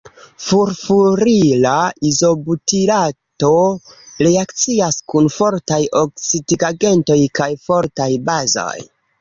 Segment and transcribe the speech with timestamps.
[0.43, 1.73] Furfurila
[2.11, 3.51] izobutirato
[4.29, 8.77] reakcias kun fortaj oksidigagentoj kaj fortaj bazoj.